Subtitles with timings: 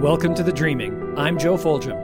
[0.00, 1.12] Welcome to The Dreaming.
[1.18, 1.94] I'm Joe Foljam.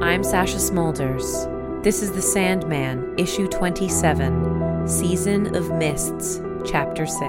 [0.00, 1.82] I'm Sasha Smulders.
[1.82, 7.20] This is The Sandman, Issue 27, Season of Mists, Chapter 6.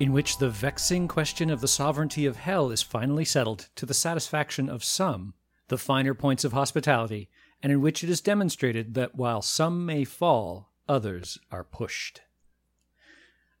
[0.00, 3.92] In which the vexing question of the sovereignty of hell is finally settled to the
[3.92, 5.34] satisfaction of some,
[5.68, 7.28] the finer points of hospitality,
[7.62, 12.22] and in which it is demonstrated that while some may fall, others are pushed.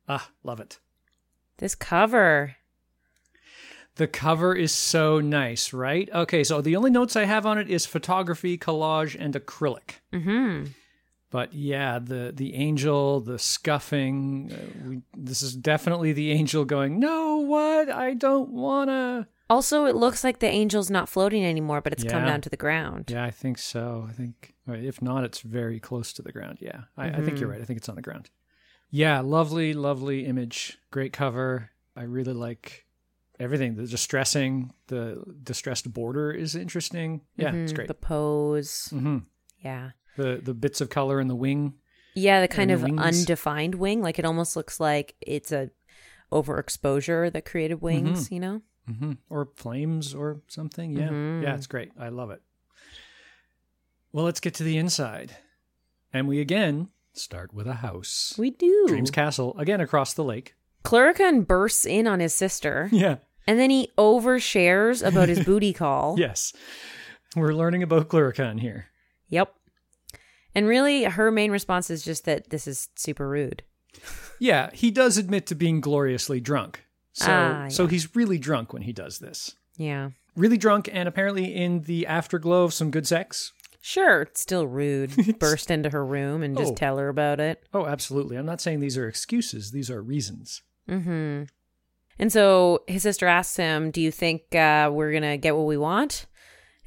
[0.08, 0.78] Ah, love it.
[1.58, 2.56] This cover.
[3.96, 6.08] The cover is so nice, right?
[6.14, 10.00] Okay, so the only notes I have on it is photography, collage, and acrylic.
[10.12, 10.64] hmm
[11.30, 14.50] But yeah, the the angel, the scuffing.
[14.52, 16.98] Uh, we, this is definitely the angel going.
[16.98, 17.90] No, what?
[17.90, 19.28] I don't wanna.
[19.50, 22.56] Also, it looks like the angel's not floating anymore, but it's come down to the
[22.56, 23.10] ground.
[23.10, 24.06] Yeah, I think so.
[24.08, 26.58] I think if not, it's very close to the ground.
[26.62, 27.60] Yeah, I, I think you're right.
[27.60, 28.30] I think it's on the ground.
[28.94, 30.78] Yeah, lovely, lovely image.
[30.90, 31.70] Great cover.
[31.96, 32.84] I really like
[33.40, 33.74] everything.
[33.74, 37.22] The distressing, the distressed border is interesting.
[37.36, 37.88] Yeah, it's Mhm, great.
[37.88, 38.88] The pose.
[38.90, 39.18] hmm
[39.64, 39.92] Yeah.
[40.16, 41.74] The the bits of color in the wing.
[42.14, 44.02] Yeah, the kind of undefined wing.
[44.02, 45.70] Like it almost looks like it's a
[46.30, 48.34] overexposure that created wings, Mm-hmm.
[48.34, 48.62] you know?
[48.86, 50.92] hmm Or flames or something.
[50.92, 51.08] Yeah.
[51.08, 51.42] Mhm.
[51.42, 51.92] Yeah, it's great.
[51.98, 52.42] I love it.
[54.12, 55.34] Well, let's get to the inside.
[56.12, 58.34] And we again start with a house.
[58.38, 58.84] We do.
[58.88, 60.54] Dreams Castle, again across the lake.
[60.84, 63.16] Cluracan bursts in on his sister, Yeah.
[63.46, 66.16] and then he overshares about his booty call.
[66.18, 66.52] Yes.
[67.36, 68.86] We're learning about Cluracan here.
[69.28, 69.54] Yep.
[70.54, 73.62] And really, her main response is just that this is super rude.
[74.38, 76.84] Yeah, he does admit to being gloriously drunk.
[77.14, 79.54] So Ah, so he's really drunk when he does this.
[79.76, 80.10] Yeah.
[80.36, 83.52] Really drunk and apparently in the afterglow of some good sex.
[83.84, 85.38] Sure, it's still rude.
[85.40, 86.74] Burst into her room and just Oh.
[86.76, 87.62] tell her about it.
[87.74, 88.36] Oh, absolutely.
[88.36, 90.62] I'm not saying these are excuses, these are reasons.
[90.88, 91.44] Mm-hmm.
[92.18, 95.66] And so his sister asks him, Do you think uh, we're going to get what
[95.66, 96.26] we want?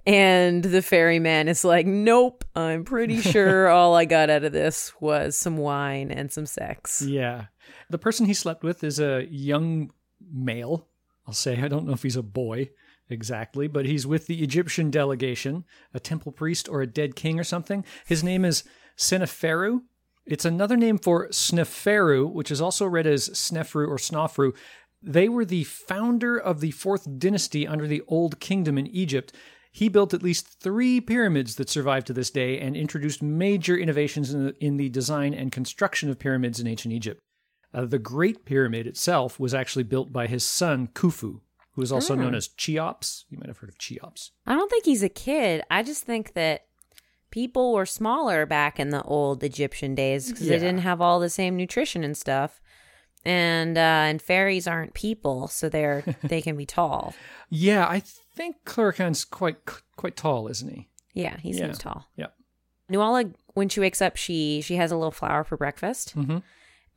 [0.07, 4.93] And the ferryman is like, Nope, I'm pretty sure all I got out of this
[5.01, 7.01] was some wine and some sex.
[7.01, 7.45] Yeah.
[7.89, 9.91] The person he slept with is a young
[10.31, 10.87] male.
[11.27, 12.69] I'll say, I don't know if he's a boy
[13.09, 17.43] exactly, but he's with the Egyptian delegation, a temple priest or a dead king or
[17.43, 17.85] something.
[18.05, 18.63] His name is
[18.97, 19.81] Seneferu.
[20.25, 24.55] It's another name for Sneferu, which is also read as Snefru or Snofru.
[25.01, 29.33] They were the founder of the fourth dynasty under the Old Kingdom in Egypt.
[29.71, 34.33] He built at least three pyramids that survive to this day and introduced major innovations
[34.33, 37.19] in the, in the design and construction of pyramids in ancient Egypt.
[37.73, 41.41] Uh, the Great Pyramid itself was actually built by his son Khufu,
[41.75, 43.25] who is also known as Cheops.
[43.29, 44.31] You might have heard of Cheops.
[44.47, 45.61] I don't think he's a kid.
[45.69, 46.65] I just think that
[47.31, 50.57] people were smaller back in the old Egyptian days because Yeah.
[50.57, 52.61] they didn't have all the same nutrition and stuff.
[53.23, 57.13] And uh, and fairies aren't people, so they're they can be tall.
[57.49, 59.57] Yeah, I think Cluracan's quite
[59.95, 60.87] quite tall, isn't he?
[61.13, 61.57] Yeah, he Yeah.
[61.65, 62.05] seems tall.
[62.15, 62.27] Yeah.
[62.87, 63.25] Nuala,
[63.55, 66.43] when she wakes up, she she has a little flower for breakfast, Mhm.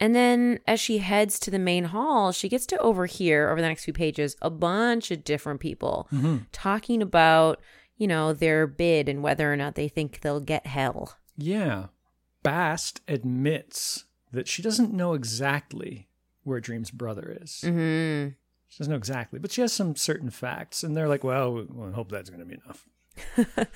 [0.00, 3.68] And then as she heads to the main hall, she gets to overhear over the
[3.68, 6.36] next few pages a bunch of different people Mm-hmm.
[6.52, 7.60] talking about
[7.96, 11.16] you know their bid and whether or not they think they'll get hell.
[11.36, 11.86] Yeah.
[12.42, 16.08] Bast admits that she doesn't know exactly
[16.44, 17.60] where Dream's brother is.
[17.62, 18.28] hmm
[18.68, 21.62] She doesn't know exactly, but she has some certain facts, and they're like, "Well, we
[21.64, 22.88] we hope that's going to be enough."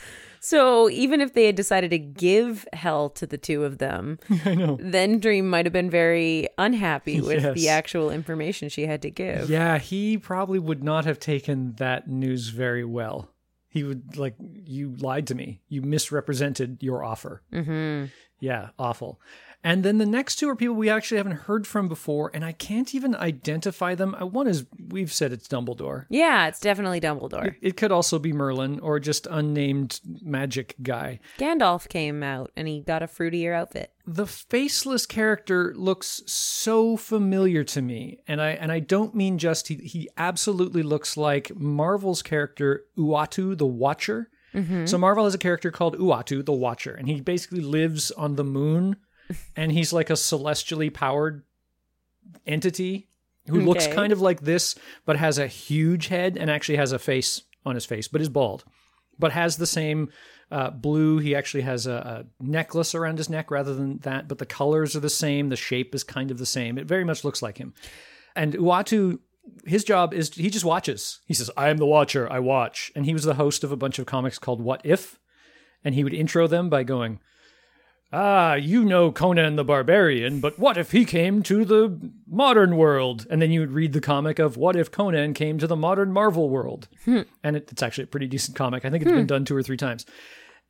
[0.44, 4.56] So even if they had decided to give hell to the two of them, I
[4.56, 4.76] know.
[4.80, 7.54] then Dream might have been very unhappy with Yes.
[7.54, 9.48] the actual information she had to give.
[9.48, 13.30] Yeah, he probably would not have taken that news very well.
[13.68, 14.34] He would like,
[14.66, 15.62] "You lied to me.
[15.68, 18.06] You misrepresented your offer." hmm
[18.40, 19.20] Yeah, awful.
[19.64, 22.50] And then the next two are people we actually haven't heard from before, and I
[22.52, 24.16] can't even identify them.
[24.20, 26.06] Uh, One is we've said it's Dumbledore.
[26.08, 27.46] Yeah, it's definitely Dumbledore.
[27.46, 31.20] It, it could also be Merlin or just unnamed magic guy.
[31.38, 33.92] Gandalf came out and he got a fruitier outfit.
[34.04, 39.68] The faceless character looks so familiar to me, and I and I don't mean just
[39.68, 39.76] he.
[39.76, 44.28] He absolutely looks like Marvel's character Uatu the Watcher.
[44.84, 48.44] So Marvel has a character called Uatu the Watcher, and he basically lives on the
[48.44, 48.96] moon,
[49.56, 51.42] and he's like a celestially powered
[52.46, 53.08] entity
[53.48, 54.74] who looks kind of like this,
[55.04, 58.28] but has a huge head and actually has a face on his face, but is
[58.28, 58.64] bald,
[59.18, 60.10] but has the same
[60.50, 61.18] uh, blue.
[61.18, 64.94] He actually has a, a necklace around his neck rather than that, but the colors
[64.94, 65.48] are the same.
[65.48, 66.78] The shape is kind of the same.
[66.78, 67.74] It very much looks like him.
[68.36, 69.18] And Uatu,
[69.64, 71.20] his job is he just watches.
[71.26, 72.30] He says, "I am the Watcher.
[72.30, 75.18] I watch." And he was the host of a bunch of comics called What If,
[75.84, 77.20] and he would intro them by going,
[78.12, 81.98] ah, you know Conan the Barbarian, but what if he came to the
[82.28, 83.26] modern world?
[83.30, 86.12] And then you would read the comic of what if Conan came to the modern
[86.12, 86.88] Marvel world?
[87.42, 88.84] And it, it's actually a pretty decent comic.
[88.84, 90.04] I think it's been done two or three times.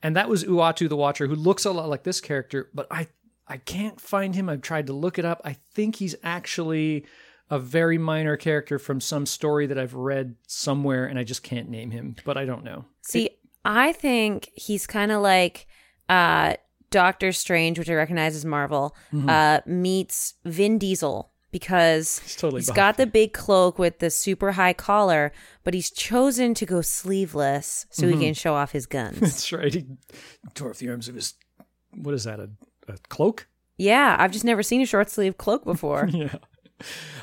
[0.02, 3.08] And that was Uatu the Watcher, who looks a lot like this character, but I
[3.48, 4.48] I can't find him.
[4.48, 5.40] I've tried to look it up.
[5.44, 7.04] I think he's actually
[7.50, 11.68] a very minor character from some story that I've read somewhere, and I just can't
[11.68, 12.86] name him, but I don't know.
[13.02, 13.30] See,
[13.64, 15.66] I think he's kind of like
[16.08, 16.54] uh,
[16.92, 18.94] Doctor Strange, which I recognize as Marvel,
[19.26, 22.76] uh, meets Vin Diesel because He's totally he's buff.
[22.76, 25.32] got the big cloak with the super high collar,
[25.64, 29.18] but he's chosen to go sleeveless so he can show off his guns.
[29.20, 29.72] That's right.
[29.74, 29.84] He
[30.54, 31.34] tore off the arms of his.
[31.94, 32.40] What is that?
[32.40, 32.48] A,
[32.88, 33.48] a cloak?
[33.76, 36.08] yeah, I've just never seen a short sleeve cloak before.
[36.10, 36.36] Yeah.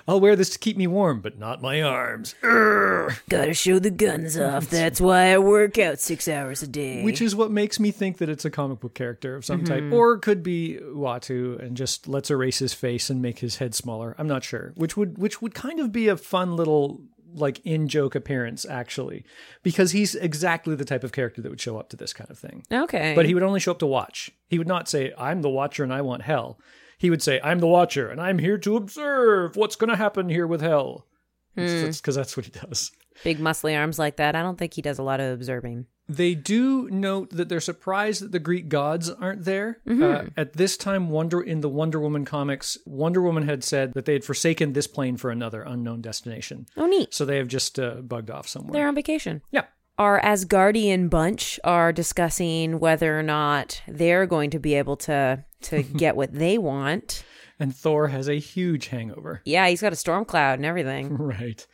[0.08, 2.36] I'll wear this to keep me warm, but not my arms.
[2.42, 3.20] Urgh.
[3.30, 4.70] Gotta show the guns off.
[4.70, 7.04] That's why I work out six hours a day.
[7.04, 9.90] Which is what makes me think that it's a comic book character of some Mm-hmm.
[9.90, 13.76] type, or could be Uatu and just let's erase his face and make his head
[13.76, 14.16] smaller.
[14.18, 14.74] I'm not sure.
[14.76, 17.02] Which would which would kind of be a fun little
[17.36, 19.24] like in joke appearance actually,
[19.62, 22.40] because he's exactly the type of character that would show up to this kind of
[22.40, 22.64] thing.
[22.72, 23.14] okay.
[23.16, 24.32] But he would only show up to watch.
[24.48, 26.60] He would not say, I'm the watcher and I want hell.
[27.00, 30.30] He would say, I'm the watcher and I'm here to observe what's going to happen
[30.30, 31.08] here with hell.
[31.56, 32.92] Because that's what he does.
[33.24, 34.36] Big muscly arms like that.
[34.36, 35.88] I don't think he does a lot of observing.
[36.08, 39.80] They do note that they're surprised that the Greek gods aren't there.
[39.90, 44.06] Uh, at this time, Wonder in the Wonder Woman comics, Wonder Woman had said that
[44.06, 46.68] they had forsaken this plane for another unknown destination.
[46.78, 47.14] Oh, neat.
[47.14, 48.74] So they have just uh, bugged off somewhere.
[48.74, 49.42] They're on vacation.
[49.52, 49.66] yeah.
[50.00, 55.84] Our Asgardian bunch are discussing whether or not they're going to be able to to
[55.98, 57.26] get what they want.
[57.60, 59.42] And Thor has a huge hangover.
[59.44, 61.18] Yeah, he's got a storm cloud and everything.
[61.20, 61.68] Right.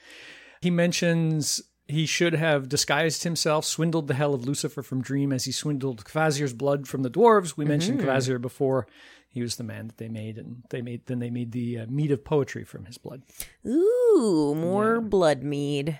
[0.60, 5.46] He mentions he should have disguised himself, swindled the hell of Lucifer from Dream as
[5.46, 7.56] he swindled Kvasir's blood from the dwarves.
[7.56, 8.88] We mentioned Kvasir before.
[9.30, 11.86] He was the man that they made, and they made then they made the uh,
[11.88, 13.22] mead of poetry from his blood.
[13.68, 16.00] Ooh, more blood mead.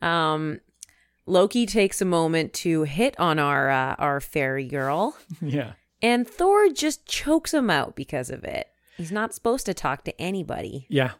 [0.00, 0.60] Um,
[1.26, 5.72] Loki takes a moment to hit on our uh, our fairy girl, yeah.
[6.00, 8.68] and Thor just chokes him out because of it.
[8.96, 10.86] He's not supposed to talk to anybody.
[10.88, 11.12] Yeah.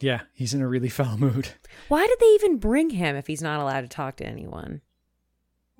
[0.00, 0.22] Yeah.
[0.32, 1.50] He's in a really foul mood.
[1.88, 4.80] Why did they even bring him if he's not allowed to talk to anyone?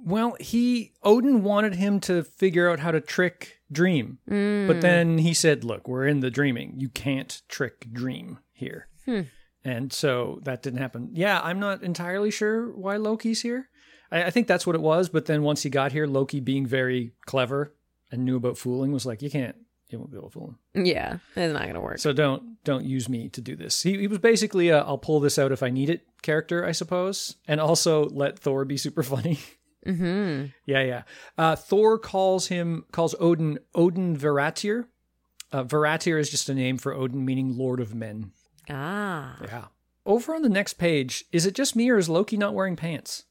[0.03, 4.19] Well, he Odin wanted him to figure out how to trick Dream.
[4.27, 6.75] But then he said, "Look, we're in the dreaming.
[6.79, 8.89] You can't trick Dream here."
[9.65, 11.11] And so that didn't happen.
[11.13, 13.69] Yeah, I'm not entirely sure why Loki's here.
[14.11, 15.09] I, I think that's what it was.
[15.09, 17.75] But then once he got here, Loki, being very clever
[18.11, 19.57] and knew about fooling, was like, "You can't.
[19.89, 20.87] You won't be able to fool him.
[20.87, 21.99] Yeah, it's not gonna work.
[21.99, 25.21] So don't don't use me to do this." He, he was basically, a, "I'll pull
[25.21, 29.03] this out if I need it" character, I suppose, and also let Thor be super
[29.15, 29.39] funny.
[29.87, 30.47] mm-hmm.
[30.67, 31.03] Yeah, yeah.
[31.37, 34.87] Uh, Thor calls him calls Odin Odin Veratyr.
[35.53, 38.33] Uh, Veratyr is just a name for Odin, meaning Lord of Men.
[38.69, 39.65] Ah, Yeah.
[40.07, 43.25] Over on the next page, is it just me or is Loki not wearing pants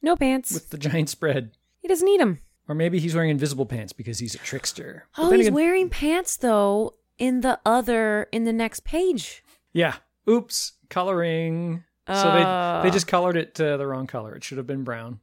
[0.00, 0.52] no pants.
[0.52, 1.52] with the giant spread?
[1.78, 2.40] he doesn't need them.
[2.68, 5.06] Or maybe he's wearing invisible pants because he's a trickster.
[5.18, 6.94] Oh, he's again- wearing pants though.
[7.18, 9.44] In the other, in the next page.
[9.72, 9.96] Yeah.
[10.28, 10.72] Oops.
[10.88, 11.84] Coloring.
[12.08, 14.34] So they they just colored it uh, the wrong color.
[14.34, 15.20] It should have been brown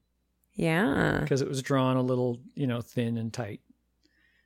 [0.53, 1.19] Yeah.
[1.21, 3.59] because it was drawn a little, you know, thin and tight.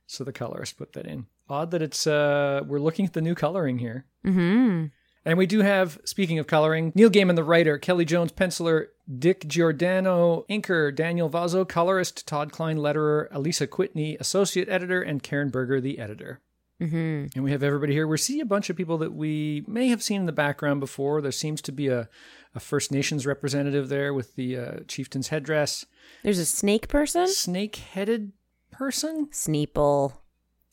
[0.06, 1.26] So the colorist put that in.
[1.48, 4.06] Odd that it's uh we're looking at the new coloring here.
[4.24, 4.86] Mm-hmm.
[5.26, 9.48] And we do have, speaking of coloring, Neil Gaiman, the writer, Kelly Jones, penciler, Dick
[9.48, 15.80] Giordano, inker, Daniel Vozzo, colorist, Todd Klein, letterer, Alisa Kwitney, associate editor, and Karen Berger,
[15.80, 16.42] the editor.
[16.80, 17.26] Mm-hmm.
[17.34, 18.06] And we have everybody here.
[18.06, 21.22] We see a bunch of people that we may have seen in the background before.
[21.22, 22.08] There seems to be a,
[22.54, 25.86] a First Nations representative there with the uh, chieftain's headdress.
[26.22, 27.28] There's a snake person.
[27.28, 28.32] Snake headed
[28.72, 29.28] person?
[29.32, 30.14] Sneeple.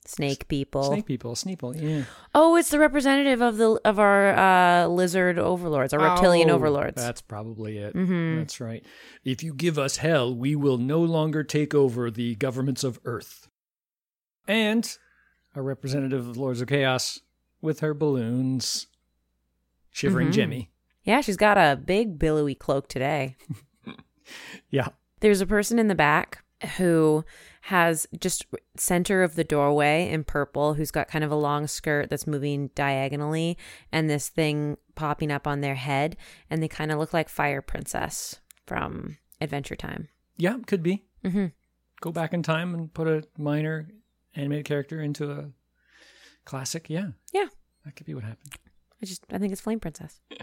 [0.05, 0.83] Snake people.
[0.83, 2.05] Snake people, Sneeple, yeah.
[2.33, 6.95] Oh, it's the representative of the of our uh, lizard overlords, our reptilian Oh, overlords.
[7.01, 7.93] That's probably it.
[7.95, 8.39] Mhm.
[8.39, 8.83] That's right.
[9.23, 13.47] If you give us hell, we will no longer take over the governments of Earth.
[14.47, 14.97] And
[15.55, 17.19] a representative of the Lords of Chaos
[17.61, 18.87] with her balloons,
[19.91, 20.33] shivering Mhm.
[20.33, 20.71] Jemmy.
[21.03, 23.35] Yeah, she's got a big billowy cloak today.
[24.69, 24.89] Yeah.
[25.19, 26.43] There's a person in the back
[26.77, 27.25] who
[27.65, 32.09] has just center of the doorway in purple who's got kind of a long skirt
[32.09, 33.57] that's moving diagonally
[33.91, 36.17] and this thing popping up on their head
[36.49, 40.07] and they kind of look like Fire Princess from Adventure Time.
[40.37, 41.03] Yeah, could be.
[41.23, 41.47] Mm-hmm.
[42.01, 43.87] Go back in time and put a minor
[44.35, 45.49] animated character into a
[46.45, 46.89] classic.
[46.89, 47.09] Yeah.
[47.31, 47.47] Yeah.
[47.85, 48.53] That could be what happened.
[49.01, 50.19] I just I think it's Flame Princess.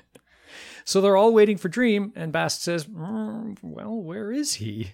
[0.84, 4.92] So they're all waiting for Dream, and Bast says, "Mm, Well, where is he?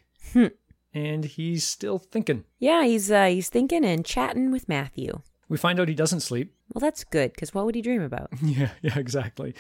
[0.95, 2.45] And he's still thinking.
[2.59, 5.21] Yeah, he's uh, he's thinking and chatting with Matthew.
[5.49, 6.55] We find out he doesn't sleep.
[6.73, 8.31] Well, that's good because what would he dream about?
[8.43, 9.55] Yeah, yeah, exactly.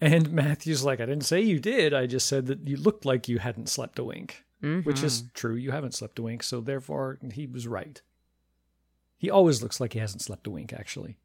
[0.00, 1.94] And Matthew's like, I didn't say you did.
[1.94, 5.54] I just said that you looked like you hadn't slept a wink, which is true.
[5.54, 8.00] You haven't slept a wink, so therefore he was right.
[9.16, 11.18] He always looks like he hasn't slept a wink, actually.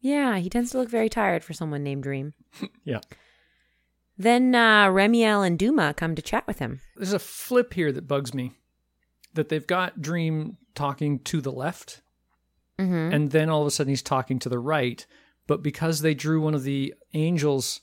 [0.00, 2.34] Yeah, he tends to look very tired for someone named Dream.
[2.84, 3.00] Yeah.
[4.18, 6.80] Then uh, Remiel and Duma come to chat with him.
[6.96, 8.52] There's a flip here that bugs me
[9.34, 12.00] that they've got Dream talking to the left,
[12.78, 13.14] Mm-hmm.
[13.14, 15.06] and then all of a sudden he's talking to the right.
[15.46, 17.80] But because they drew one of the angels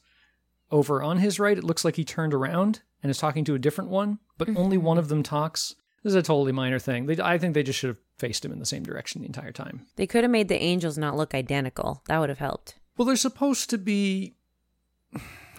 [0.71, 3.59] over on his right, it looks like he turned around and is talking to a
[3.59, 5.75] different one, but only one of them talks.
[6.03, 7.05] This is a totally minor thing.
[7.05, 9.51] They, I think they just should have faced him in the same direction the entire
[9.51, 9.85] time.
[9.95, 12.01] They could have made the angels not look identical.
[12.07, 12.75] That would have helped.
[12.97, 14.35] Well, they're supposed to be.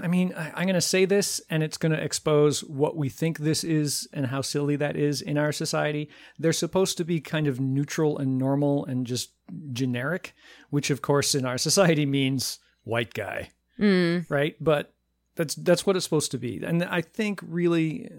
[0.03, 3.09] I mean, I, I'm going to say this, and it's going to expose what we
[3.09, 6.09] think this is and how silly that is in our society.
[6.39, 9.31] They're supposed to be kind of neutral and normal and just
[9.73, 10.35] generic,
[10.71, 14.29] which, of course, in our society means white guy, Mm.
[14.31, 14.57] right?
[14.61, 14.93] But
[15.37, 18.11] that's that's what it's supposed to be, and I think really.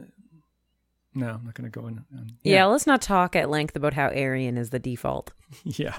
[1.14, 1.98] No, I'm not going to go in.
[2.18, 2.66] um, Yeah.
[2.68, 5.34] let's not talk at length about how Aryan is the default.
[5.66, 5.98] Yeah.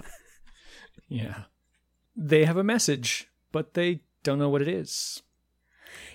[1.08, 1.42] Yeah.
[2.16, 5.22] They have a message, but they don't know what it is.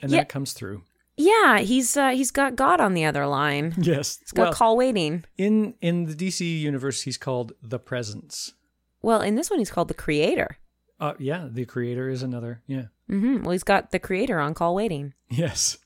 [0.01, 0.19] And Yeah.
[0.19, 0.83] that comes through.
[1.15, 3.73] Yeah, he's uh, he's got God on the other line.
[3.81, 4.17] Yes.
[4.19, 5.25] He's got Well, call waiting.
[5.37, 8.53] in in the DC universe he's called the Presence.
[9.01, 10.57] Well, in this one, he's called the Creator.
[10.99, 12.61] Uh yeah, the creator is another.
[12.67, 12.85] Yeah.
[13.07, 15.13] hmm Well, he's got the Creator on call waiting.
[15.29, 15.77] Yes.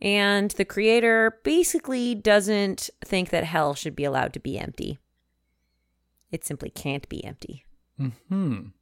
[0.00, 4.98] And the creator basically doesn't think that hell should be allowed to be empty.
[6.30, 7.64] It simply can't be empty.
[7.98, 8.72] Mhm.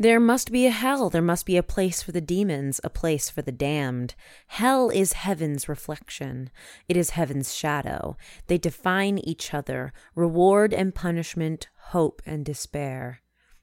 [0.00, 1.10] There must be a hell.
[1.10, 4.14] There must be a place for the demons, a place for the damned.
[4.46, 6.48] Hell is heaven's reflection.
[6.88, 8.16] It is heaven's shadow.
[8.46, 13.20] They define each other reward and punishment, hope and despair.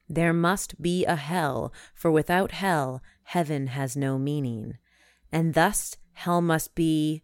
[0.07, 4.77] There must be a hell, for without hell, heaven has no meaning.
[5.31, 7.23] And thus, hell must be.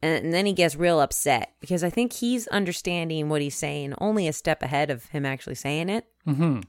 [0.00, 4.28] And then he gets real upset because I think he's understanding what he's saying only
[4.28, 6.06] a step ahead of him actually saying it.
[6.24, 6.62] Mhm.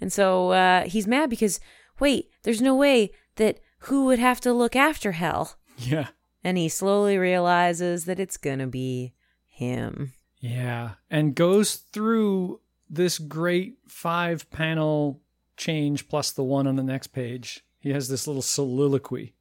[0.00, 1.60] And so uh, he's mad because,
[2.00, 5.56] wait, there's no way that who would have to look after hell?
[5.76, 6.08] Yeah.
[6.42, 9.14] And he slowly realizes that it's going to be
[9.46, 10.12] him.
[10.40, 10.92] Yeah.
[11.10, 12.60] And goes through
[12.90, 15.20] this great five panel
[15.56, 17.64] change plus the one on the next page.
[17.80, 19.34] He has this little soliloquy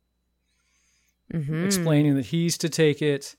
[1.31, 3.35] hmm explaining that he's to take it.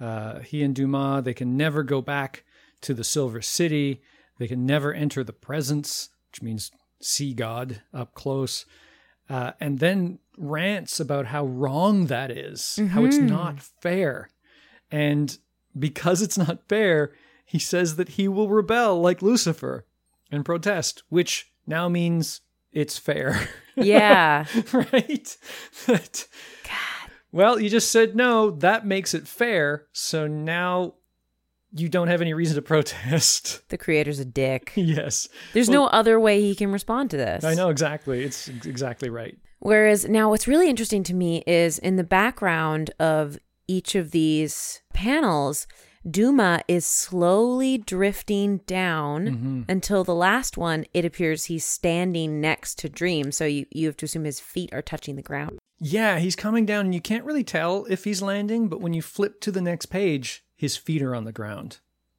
[0.00, 2.44] Uh, he and Dumas, they can never go back
[2.80, 4.02] to the Silver City.
[4.38, 6.70] They can never enter the presence, which means
[7.00, 8.64] see God up close.
[9.30, 14.30] Uh, and then rants about how wrong that is, how it's not fair.
[14.90, 15.36] And
[15.78, 17.12] because it's not fair,
[17.44, 19.84] he says that he will rebel like Lucifer
[20.30, 22.40] and protest, which now means
[22.72, 23.48] it's fair.
[23.76, 24.44] Yeah.
[24.72, 25.36] right?
[25.86, 26.26] But-
[27.30, 28.50] well, you just said no.
[28.50, 29.86] That makes it fair.
[29.92, 30.94] So now
[31.72, 33.68] you don't have any reason to protest.
[33.68, 34.72] the creator's a dick.
[34.76, 35.28] yes.
[35.52, 37.44] There's Well- no other way he can respond to this.
[37.44, 38.24] I know exactly.
[38.24, 39.36] It's exactly right.
[39.60, 44.80] Whereas now, what's really interesting to me is in the background of each of these
[44.94, 45.66] panels,
[46.08, 49.62] Duma is slowly drifting down Mm-hmm.
[49.68, 53.32] until the last one, it appears he's standing next to Dream.
[53.32, 55.58] So you, you have to assume his feet are touching the ground.
[55.80, 59.02] Yeah, he's coming down and you can't really tell if he's landing, but when you
[59.02, 61.78] flip to the next page, his feet are on the ground,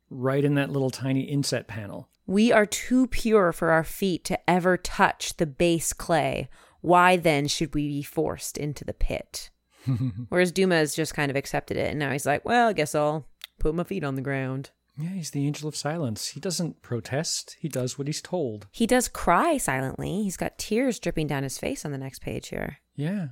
[0.10, 2.10] right in that little tiny inset panel.
[2.26, 6.50] We are too pure for our feet to ever touch the base clay.
[6.80, 9.50] Why then should we be forced into the pit?
[10.30, 12.96] Whereas Duma has just kind of accepted it, and now he's like, well, I guess
[12.96, 13.28] I'll
[13.60, 14.70] put my feet on the ground.
[14.98, 16.30] Yeah, he's the angel of silence.
[16.30, 18.68] He doesn't protest, he does what he's told.
[18.72, 20.24] He does cry silently.
[20.24, 22.78] He's got tears dripping down his face on the next page here.
[22.96, 23.30] Yeah.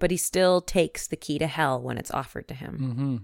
[0.00, 2.78] But he still takes the key to hell when it's offered to him.
[2.80, 3.16] Mm-hmm.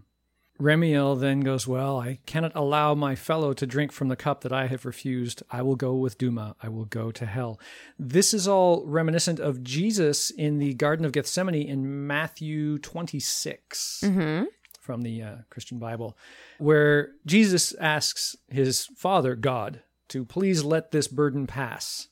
[0.61, 4.53] Remiel then goes, Well, I cannot allow my fellow to drink from the cup that
[4.53, 5.43] I have refused.
[5.51, 6.55] I will go with Duma.
[6.63, 7.59] I will go to hell.
[7.99, 14.45] This is all reminiscent of Jesus in the Garden of Gethsemane in Matthew 26 Mm-hmm.
[14.81, 16.17] from the uh, Christian Bible,
[16.59, 22.09] where Jesus asks his Father, God, to please let this burden pass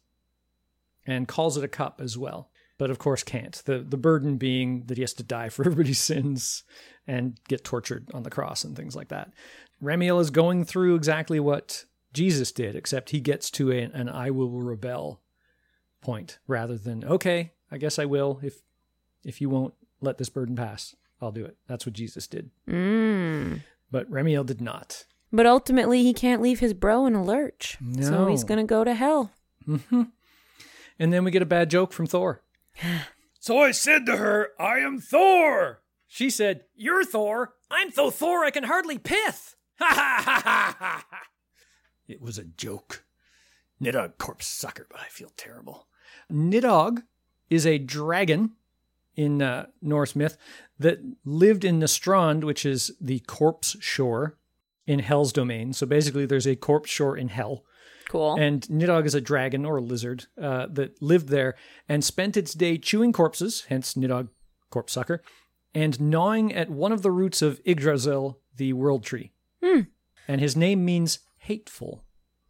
[1.07, 2.49] and calls it a cup as well.
[2.79, 3.63] But of course can't.
[3.65, 6.65] The the burden being that he has to die for everybody's sins
[7.07, 9.33] and get tortured on the cross and things like that.
[9.83, 14.31] Remiel is going through exactly what Jesus did, except he gets to a, an I
[14.31, 15.21] will rebel
[16.01, 18.61] point rather than, okay, I guess I will if
[19.25, 20.95] if you won't let this burden pass.
[21.21, 21.57] I'll do it.
[21.69, 22.51] That's what Jesus did.
[22.69, 23.61] Mm.
[23.91, 25.05] But Remiel did not.
[25.33, 27.79] But ultimately, he can't leave his bro in a lurch.
[28.01, 29.31] So he's going to go to hell.
[30.99, 32.43] And then we get a bad joke from Thor.
[33.41, 35.82] so I said to her, I am Thor.
[36.13, 37.55] She said, You're Thor.
[37.71, 39.57] I'm so Thor I can hardly pith.
[39.79, 41.23] Ha ha ha ha ha.
[42.07, 43.07] It was a joke.
[43.81, 45.87] Nidhogg corpse sucker, but I feel terrible.
[46.31, 47.05] Nidhogg
[47.49, 48.51] is a dragon
[49.17, 50.37] in uh, Norse myth
[50.79, 54.37] that lived in Nastrond, which is the corpse shore
[54.87, 55.73] in Hell's domain.
[55.73, 57.65] So basically, there's a corpse shore in Hell.
[58.11, 58.37] Cool.
[58.39, 61.55] And Nidhogg is a dragon or a lizard uh, that lived there
[61.89, 64.29] and spent its day chewing corpses, hence Nidhogg,
[64.69, 65.23] corpse sucker,
[65.75, 69.33] and gnawing at one of the roots of Yggdrasil, the world tree.
[70.29, 72.05] And his name means hateful.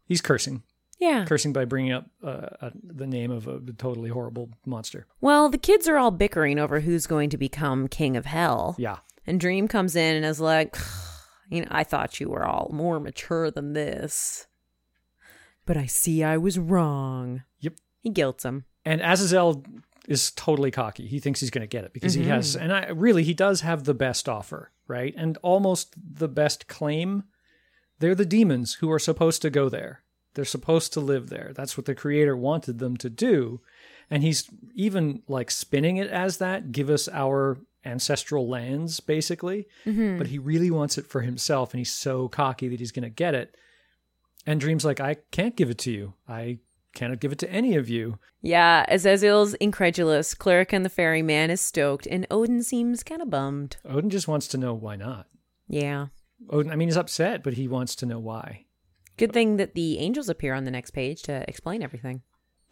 [0.05, 0.63] He's cursing,
[0.99, 1.25] yeah.
[1.25, 5.07] cursing by bringing up uh, uh, the name of a totally horrible monster.
[5.21, 8.75] Well, the kids are all bickering over who's going to become king of hell.
[8.77, 8.97] Yeah.
[9.25, 10.77] And Dream comes in and is like,
[11.49, 14.47] you know, I thought you were all more mature than this.
[15.65, 17.43] But I see I was wrong.
[17.61, 17.73] Yep.
[18.01, 18.65] He guilts him.
[18.85, 19.63] And Azazel
[20.07, 21.07] is totally cocky.
[21.07, 22.63] He thinks he's going to get it because he has, mm-hmm.
[22.63, 25.13] and I really, he does have the best offer, right?
[25.17, 27.23] And almost the best claim.
[27.99, 30.03] They're the demons who are supposed to go there.
[30.33, 31.51] They're supposed to live there.
[31.55, 33.61] That's what the creator wanted them to do.
[34.09, 39.67] And he's even like spinning it as that, give us our ancestral lands, basically.
[39.85, 40.17] Mm-hmm.
[40.17, 41.71] But he really wants it for himself.
[41.71, 43.55] And he's so cocky that he's going to get it.
[44.45, 46.13] And Dream's like, I can't give it to you.
[46.27, 46.59] I
[46.93, 48.19] cannot give it to any of you.
[48.41, 50.33] Yeah, Azazel's incredulous.
[50.33, 53.77] Cluracan the ferryman is stoked, and Odin seems kind of bummed.
[53.85, 55.27] Odin just wants to know why not.
[55.67, 56.07] Yeah.
[56.49, 58.65] Odin, I mean, he's upset, but he wants to know why.
[59.17, 62.21] Good thing that the angels appear on the next page to explain everything.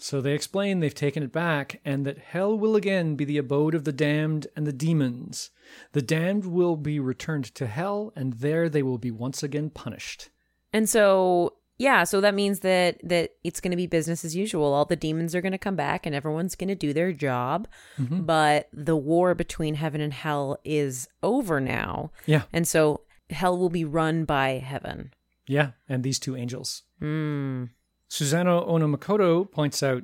[0.02, 3.76] So they explain they've taken it back and that hell will again be the abode
[3.76, 5.52] of the damned and the demons.
[5.92, 10.30] The damned will be returned to hell, and there they will be once again punished.
[10.74, 11.58] And so,
[11.88, 14.74] yeah, so that means that that it's going to be business as usual.
[14.74, 17.68] All the demons are going to come back and everyone's going to do their job.
[17.98, 22.12] But the war between heaven and hell is over now.
[22.26, 25.12] Yeah, And so hell will be run by heaven.
[25.48, 26.84] yeah, and these two angels.
[27.00, 27.66] Hmm.
[28.10, 30.04] Susano-o-no-Mikoto points out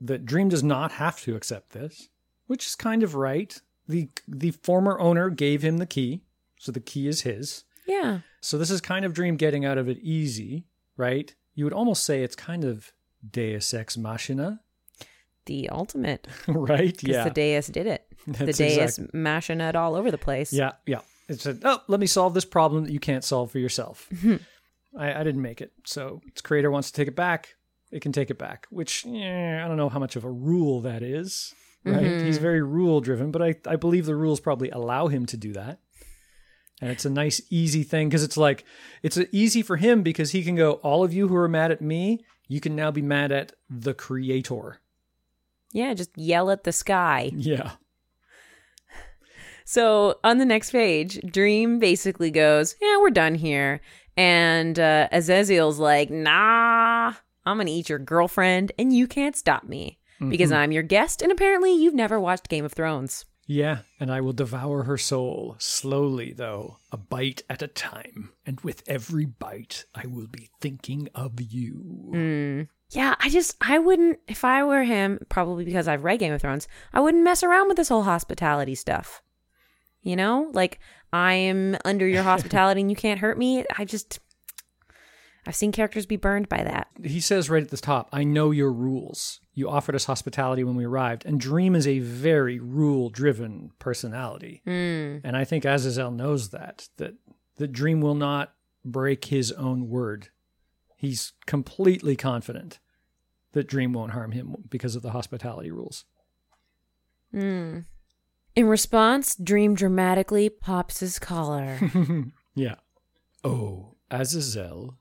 [0.00, 2.08] that Dream does not have to accept this,
[2.46, 3.60] which is kind of right.
[3.88, 6.22] The the former owner gave him the key,
[6.58, 7.64] so the key is his.
[7.86, 8.20] Yeah.
[8.40, 10.64] So this is kind of Dream getting out of it easy,
[10.96, 11.34] right?
[11.54, 12.92] You would almost say it's kind of
[13.28, 14.60] Deus Ex Machina,
[15.46, 16.26] The ultimate.
[16.48, 16.92] right?
[16.96, 17.24] Because Yeah.
[17.24, 18.06] the Deus did it.
[18.26, 20.52] the Deus exact- mashing it all over the place.
[20.52, 21.00] Yeah, yeah.
[21.28, 24.08] It said, oh, let me solve this problem that you can't solve for yourself.
[24.96, 25.72] I, I didn't make it.
[25.84, 27.54] So its creator wants to take it back.
[27.90, 30.80] It can take it back, which eh, I don't know how much of a rule
[30.82, 31.54] that is,
[31.84, 32.04] right?
[32.24, 35.52] He's very rule driven, but I, I believe the rules probably allow him to do
[35.54, 35.78] that.
[36.80, 38.64] And it's a nice, easy thing because it's like,
[39.02, 41.80] it's easy for him because he can go, all of you who are mad at
[41.80, 44.80] me, you can now be mad at the creator.
[45.72, 47.30] Yeah, just yell at the sky.
[47.34, 47.72] Yeah.
[49.64, 53.80] So on the next page, Dream basically goes, "Yeah, we're done here,"
[54.16, 57.14] and uh, Azazel's like, "Nah,
[57.46, 61.32] I'm gonna eat your girlfriend, and you can't stop me because I'm your guest, and
[61.32, 66.32] apparently you've never watched Game of Thrones." Yeah, and I will devour her soul, slowly
[66.32, 68.30] though, a bite at a time.
[68.46, 71.74] And with every bite, I will be thinking of you.
[72.10, 72.62] Hmm.
[72.90, 76.40] Yeah, I just I wouldn't if I were him, probably because I've read Game of
[76.40, 79.22] Thrones, I wouldn't mess around with this whole hospitality stuff.
[80.02, 80.78] You know, like
[81.12, 83.64] I am under your hospitality and you can't hurt me.
[83.76, 84.20] I just
[85.46, 86.88] I've seen characters be burned by that.
[87.02, 89.40] He says right at the top, I know your rules.
[89.54, 91.24] You offered us hospitality when we arrived.
[91.24, 94.62] And Dream is a very rule driven personality.
[94.64, 95.18] Hmm.
[95.22, 97.14] And I think Azazel knows that, that,
[97.56, 100.28] that Dream will not break his own word.
[100.96, 102.80] He's completely confident
[103.52, 106.04] that Dream won't harm him because of the hospitality rules.
[107.30, 107.80] Hmm.
[108.56, 111.78] In response, Dream dramatically pops his collar.
[112.54, 112.76] Yeah.
[113.42, 114.98] Oh, Azazel,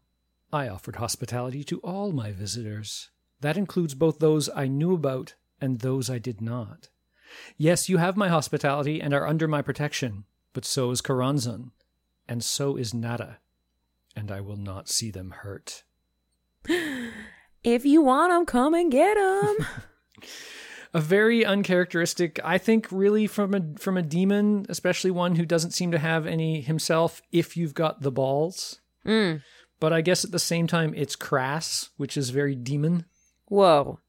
[0.52, 3.12] I offered hospitality to all my visitors.
[3.44, 6.88] That includes both those I knew about and those I did not.
[7.58, 11.72] Yes, you have my hospitality and are under my protection, but so is Choronzon,
[12.26, 13.40] and so is Nada,
[14.16, 15.84] and I will not see them hurt.
[17.66, 19.58] if you want them, come and get them.
[20.94, 25.72] A very uncharacteristic, I think, really from a from a demon, especially one who doesn't
[25.72, 27.22] seem to have any himself.
[27.32, 29.42] If you've got the balls, mm.
[29.80, 33.06] but I guess at the same time, it's crass, which is very demon.
[33.54, 34.00] Whoa.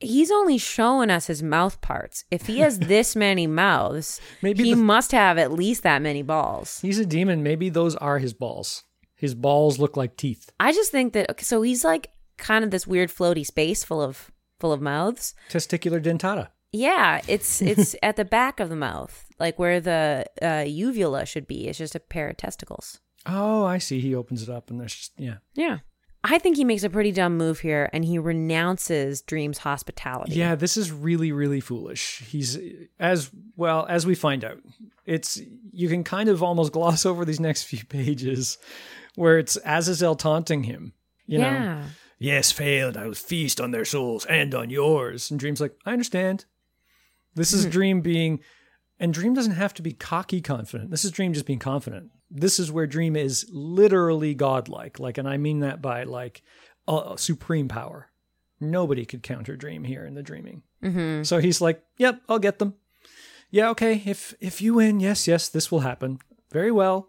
[0.00, 2.24] he's only showing us his mouth parts.
[2.30, 6.22] If he has this many mouths, Maybe he the- must have at least that many
[6.22, 6.80] balls.
[6.80, 7.42] He's a demon.
[7.42, 8.84] Maybe those are his balls.
[9.16, 10.50] His balls look like teeth.
[10.60, 14.02] I just think that okay, so he's like kind of this weird floaty space full
[14.02, 15.34] of full of mouths.
[15.50, 16.48] Testicular dentata.
[16.72, 21.46] Yeah, it's it's at the back of the mouth, like where the uh, uvula should
[21.46, 21.68] be.
[21.68, 23.00] It's just a pair of testicles.
[23.26, 24.00] Oh, I see.
[24.00, 25.36] He opens it up and there's just, yeah.
[25.54, 25.78] Yeah.
[26.26, 30.32] I think he makes a pretty dumb move here and he renounces Dream's hospitality.
[30.32, 32.22] Yeah, this is really, really foolish.
[32.26, 32.58] He's
[32.98, 34.58] as well as we find out.
[35.04, 35.38] It's
[35.70, 38.56] you can kind of almost gloss over these next few pages
[39.16, 40.94] where it's Azazel taunting him.
[41.26, 41.84] You know, yeah.
[42.18, 42.96] yes, failed.
[42.96, 45.30] I will feast on their souls and on yours.
[45.30, 46.46] And Dream's like, I understand.
[47.34, 47.70] This is hmm.
[47.70, 48.40] Dream being,
[48.98, 50.90] and Dream doesn't have to be cocky confident.
[50.90, 52.10] This is Dream just being confident.
[52.34, 54.98] This is where Dream is literally godlike.
[54.98, 56.42] Like, and I mean that by like
[56.86, 58.10] uh, supreme power.
[58.60, 60.62] Nobody could counter Dream here in the dreaming.
[60.82, 61.22] Mm-hmm.
[61.22, 62.74] So he's like, "Yep, I'll get them.
[63.50, 64.02] Yeah, okay.
[64.04, 66.18] If if you win, yes, yes, this will happen.
[66.50, 67.08] Very well.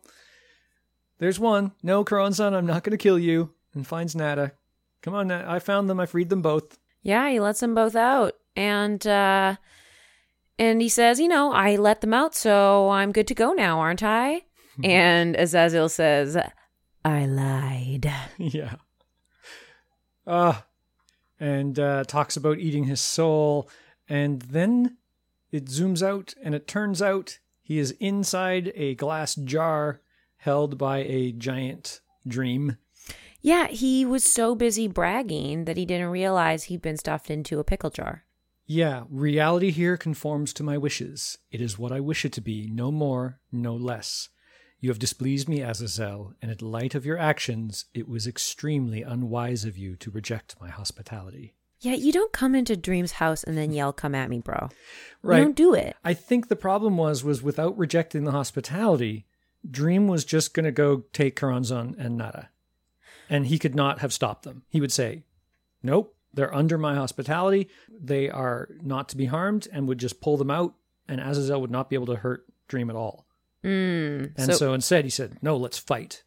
[1.18, 1.72] There's one.
[1.82, 4.54] No, Choronzon, I'm not going to kill you." And finds Nada.
[5.02, 5.50] Come on, Nada.
[5.50, 6.00] I found them.
[6.00, 6.78] I freed them both.
[7.02, 8.34] Yeah, he lets them both out.
[8.56, 9.56] And uh
[10.58, 13.80] and he says, you know, I let them out, so I'm good to go now,
[13.80, 14.44] aren't I?
[14.84, 16.38] and Azazel says,
[17.04, 18.12] I lied.
[18.38, 18.76] yeah.
[20.26, 20.62] Uh
[21.40, 23.70] and uh, talks about eating his soul,
[24.08, 24.98] and then
[25.52, 30.02] it zooms out, and it turns out he is inside a glass jar
[30.38, 32.78] held by a giant dream.
[33.42, 37.64] Yeah, he was so busy bragging that he didn't realize he'd been stuffed into a
[37.64, 38.24] pickle jar.
[38.66, 41.38] Yeah, reality here conforms to my wishes.
[41.52, 44.30] It is what I wish it to be, no more, no less.
[44.80, 49.66] You have displeased me, Azazel, and in light of your actions, it was extremely unwise
[49.66, 51.54] of you to reject my hospitality.
[51.82, 54.70] Yeah, you don't come into Dream's house and then yell, "Come at me, bro."
[55.22, 55.38] Right.
[55.38, 55.96] You don't do it.
[56.04, 59.26] I think the problem was was without rejecting the hospitality,
[59.70, 62.50] Dream was just going to go take Choronzon and Nada.
[63.30, 64.64] And he could not have stopped them.
[64.70, 65.24] He would say,
[65.82, 67.70] "Nope, they're under my hospitality.
[67.90, 70.76] They are not to be harmed," and would just pull them out.
[71.08, 73.26] And Azazel would not be able to hurt Dream at all.
[73.66, 74.34] Mm.
[74.38, 76.24] And so, instead, he said, "No, let's fight."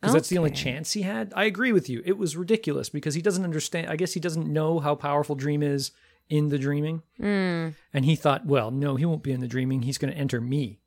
[0.00, 1.32] Because that's the only chance he had.
[1.34, 2.02] I agree with you.
[2.04, 3.88] It was ridiculous because he doesn't understand.
[3.88, 5.90] I guess he doesn't know how powerful Dream is
[6.28, 7.02] in the dreaming.
[7.20, 7.74] Mm.
[7.94, 9.82] And he thought, well, no, he won't be in the dreaming.
[9.82, 10.80] He's going to enter me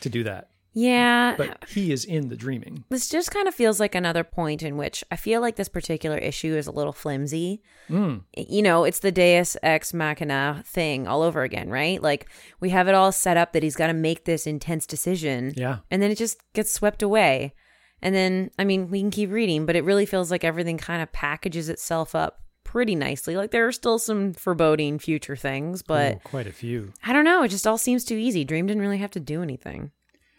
[0.00, 0.50] to do that.
[0.74, 2.84] Yeah, But he is in the dreaming.
[2.88, 6.16] This just kind of feels like another point in which I feel like this particular
[6.16, 7.60] issue is a little flimsy.
[7.90, 8.22] Mm.
[8.36, 12.02] You know, it's the Deus Ex Machina thing all over again, right?
[12.02, 12.26] Like
[12.60, 15.78] we have it all set up that he's got to make this intense decision, Yeah.
[15.90, 17.54] and then it just gets swept away.
[18.00, 21.02] And then, I mean, we can keep reading, but it really feels like everything kind
[21.02, 23.36] of packages itself up pretty nicely.
[23.36, 26.94] Like there are still some foreboding future things, but Oh, quite a few.
[27.04, 27.42] I don't know.
[27.44, 28.42] It just all seems too easy.
[28.44, 29.92] Dream didn't really have to do anything.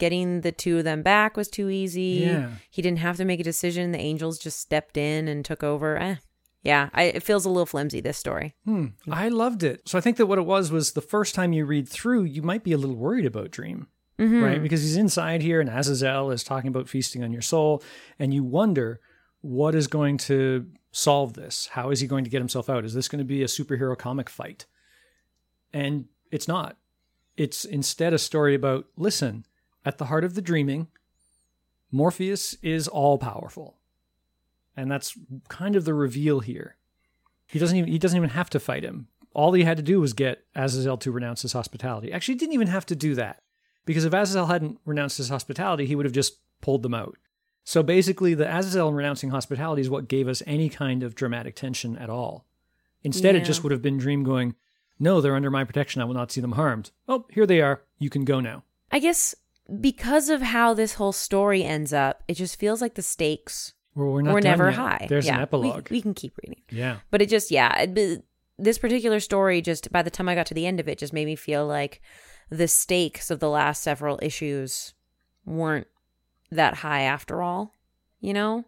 [0.03, 2.25] Getting the two of them back was too easy.
[2.25, 2.49] Yeah.
[2.69, 3.93] He didn't have to make a decision.
[3.93, 5.97] The angels just stepped in and took over.
[5.97, 6.15] Eh.
[6.61, 8.53] Yeah, I, it feels a little flimsy, this story.
[8.65, 8.87] Hmm.
[9.09, 9.87] I loved it.
[9.87, 12.41] So I think that what it was was the first time you read through, you
[12.41, 13.87] might be a little worried about Dream,
[14.19, 14.43] Mm-hmm.
[14.43, 14.61] right?
[14.61, 17.81] Because he's inside here and Azazel is talking about feasting on your soul.
[18.19, 18.99] And you wonder
[19.39, 21.67] what is going to solve this?
[21.71, 22.83] How is he going to get himself out?
[22.83, 24.65] Is this going to be a superhero comic fight?
[25.71, 26.75] And it's not.
[27.37, 29.45] It's instead a story about listen,
[29.85, 30.87] at the heart of the dreaming,
[31.91, 33.77] Morpheus is all powerful.
[34.75, 35.17] And that's
[35.49, 36.77] kind of the reveal here.
[37.47, 39.07] He doesn't even he doesn't even have to fight him.
[39.33, 42.11] All he had to do was get Azazel to renounce his hospitality.
[42.11, 43.41] Actually, he didn't even have to do that.
[43.85, 47.17] Because if Azazel hadn't renounced his hospitality, he would have just pulled them out.
[47.65, 51.97] So basically, the Azazel renouncing hospitality is what gave us any kind of dramatic tension
[51.97, 52.45] at all.
[53.03, 53.41] Instead, Yeah.
[53.41, 54.55] it just would have been Dream going,
[54.99, 56.01] No, they're under my protection.
[56.01, 56.91] I will not see them harmed.
[57.07, 57.81] Oh, here they are.
[57.99, 58.63] You can go now.
[58.91, 59.35] I guess
[59.79, 64.07] because of how this whole story ends up, it just feels like the stakes Well,
[64.11, 64.75] we're never yet.
[64.75, 65.05] high.
[65.09, 65.89] There's Yeah, an epilogue.
[65.89, 66.63] We, can keep reading.
[66.69, 66.97] yeah.
[67.11, 68.25] But it just, yeah, it,
[68.57, 71.13] this particular story just, by the time I got to the end of it, just
[71.13, 72.01] made me feel like
[72.49, 74.93] the stakes of the last several issues
[75.45, 75.87] weren't
[76.51, 77.73] that high after all,
[78.19, 78.65] you know?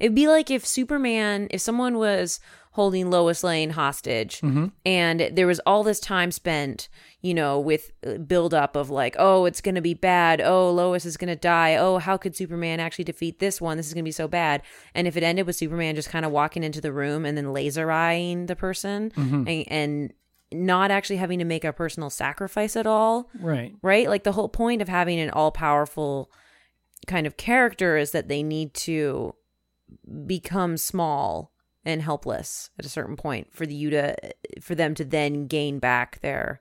[0.00, 2.40] It'd be like if Superman, if someone was
[2.72, 4.72] holding Lois Lane hostage Mhm.
[4.84, 6.88] and there was all this time spent,
[7.20, 7.92] you know, with
[8.26, 10.40] build up of like, oh, it's going to be bad.
[10.40, 11.76] Oh, Lois is going to die.
[11.76, 13.76] Oh, how could Superman actually defeat this one?
[13.76, 14.62] This is going to be so bad.
[14.92, 17.52] And if it ended with Superman just kind of walking into the room and then
[17.52, 19.44] laser eyeing the person Mm-hmm.
[19.48, 20.12] and, and
[20.52, 23.72] not actually having to make a personal sacrifice at all, Right.
[23.82, 24.08] right?
[24.08, 26.28] Like the whole point of having an all powerful
[27.06, 29.34] kind of character is that they need to
[30.26, 31.52] become small
[31.84, 34.16] and helpless at a certain point for the you to
[34.60, 36.60] for them to then gain back their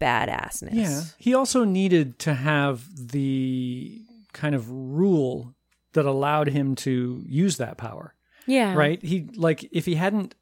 [0.00, 0.72] badassness.
[0.72, 1.02] Yeah.
[1.18, 5.54] He also needed to have the kind of rule
[5.92, 8.14] that allowed him to use that power.
[8.46, 8.74] Yeah.
[8.74, 9.02] Right?
[9.02, 10.34] He like if he hadn't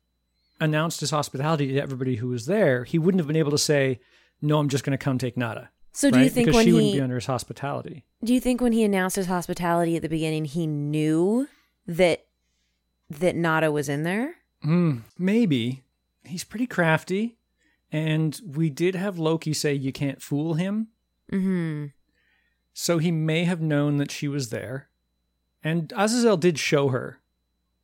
[0.61, 4.01] announced his hospitality to everybody who was there, he wouldn't have been able to say,
[4.41, 6.25] "No, I'm just going to come take Nada." So do right?
[6.25, 8.05] you think because when she wouldn't be under his hospitality.
[8.23, 11.49] do you think when he announced his hospitality at the beginning he knew
[11.87, 12.27] that
[13.09, 14.35] that Nada was in there?
[14.63, 15.85] Hmm, maybe
[16.25, 17.39] he's pretty crafty,
[17.93, 20.89] and we did have Loki say you can't fool him,
[21.33, 21.87] Mm-hmm.
[22.73, 24.89] so he may have known that she was there,
[25.63, 27.21] and Azazel did show her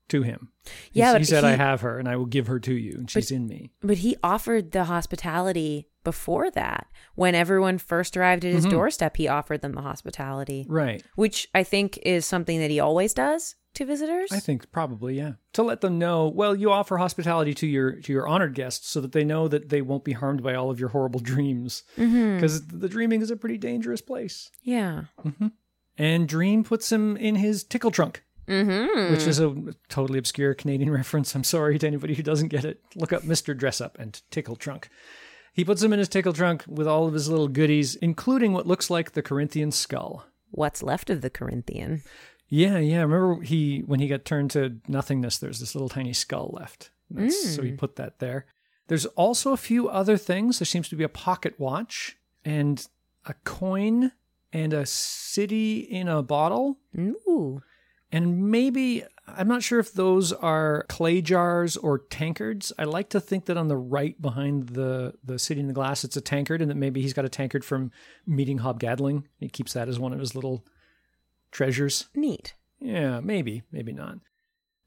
[0.08, 0.48] to him.
[0.92, 3.10] Yeah, he, but said, "I have her, and I will give her to you, and
[3.10, 6.86] she's in me." But he offered the hospitality before that.
[7.14, 8.70] When everyone first arrived at his Mhm.
[8.70, 11.02] doorstep, he offered them the hospitality, Right.
[11.14, 14.30] which I think is something that he always does to visitors.
[14.32, 15.32] I think probably yeah.
[15.54, 19.00] To let them know, well, you offer hospitality to your to your honored guests so
[19.00, 22.66] that they know that they won't be harmed by all of your horrible dreams because
[22.66, 24.50] the dreaming is a pretty dangerous place.
[24.62, 25.04] Yeah.
[25.98, 29.12] And Dream puts him in his tickle trunk, Mm-hmm.
[29.12, 29.54] which is a
[29.88, 31.34] totally obscure Canadian reference.
[31.34, 32.80] I'm sorry to anybody who doesn't get it.
[32.96, 33.56] Look up Mr.
[33.58, 34.88] Dressup and Tickle Trunk.
[35.54, 38.66] He puts him in his tickle trunk with all of his little goodies, including what
[38.66, 40.24] looks like the Corinthian skull.
[40.50, 42.02] What's left of the Corinthian?
[42.54, 43.00] Yeah, yeah.
[43.00, 46.90] Remember he when he got turned to nothingness, there's this little tiny skull left.
[47.10, 47.78] That's, So he mm.
[47.78, 48.44] put that there.
[48.88, 50.58] There's also a few other things.
[50.58, 52.86] There seems to be a pocket watch and
[53.24, 54.12] a coin
[54.52, 56.76] and a city in a bottle.
[56.98, 57.62] Ooh.
[58.12, 62.70] And maybe I'm not sure if those are clay jars or tankards.
[62.78, 66.04] I like to think that on the right behind the the city in the glass,
[66.04, 67.92] it's a tankard, and that maybe he's got a tankard from
[68.26, 69.24] meeting Hob Hobgadling.
[69.40, 70.66] He keeps that as one of his little
[71.52, 72.08] treasures.
[72.16, 72.54] Neat.
[72.80, 74.18] Yeah, maybe, maybe not.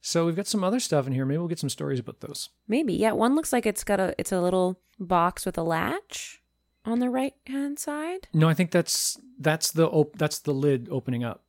[0.02, 1.26] So we've got some other stuff in here.
[1.26, 2.50] Maybe we'll get some stories about those.
[2.68, 2.94] Maybe.
[2.94, 3.14] Yeah.
[3.14, 6.42] One looks like it's got a it's a little box with a latch
[6.84, 8.28] on the right hand side.
[8.34, 11.44] No, I think that's that's the op- that's the lid opening up.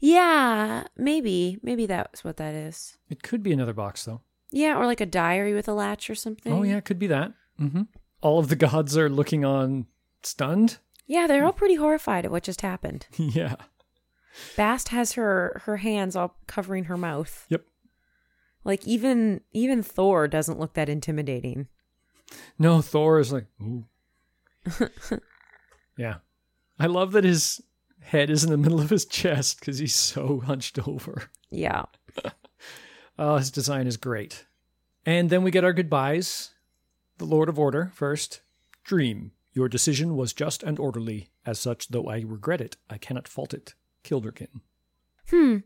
[0.00, 0.84] Yeah.
[0.96, 1.58] Maybe.
[1.62, 2.96] Maybe that's what that is.
[3.08, 4.20] It could be another box though.
[4.52, 6.52] Yeah, or like a diary with a latch or something.
[6.52, 7.32] Oh yeah, it could be that.
[7.58, 7.82] hmm
[8.20, 9.86] All of the gods are looking on,
[10.22, 10.78] stunned.
[11.08, 13.06] Yeah, they're all pretty horrified at what just happened.
[13.16, 13.56] yeah.
[14.56, 17.46] Bast has her her hands all covering her mouth.
[17.48, 17.64] Yep.
[18.64, 21.68] Like even even Thor doesn't look that intimidating.
[22.58, 23.86] No, Thor is like, ooh.
[25.96, 26.16] yeah.
[26.78, 27.62] I love that his
[28.00, 31.24] head is in the middle of his chest because he's so hunched over.
[31.50, 31.84] Yeah.
[33.18, 34.44] Oh, his design is great.
[35.06, 36.50] And then we get our goodbyes.
[37.18, 38.42] The Lord of Order first.
[38.84, 41.30] Dream, your decision was just and orderly.
[41.46, 43.74] As such, though I regret it, I cannot fault it.
[44.06, 44.60] Kilderkin.
[45.30, 45.58] Hmm.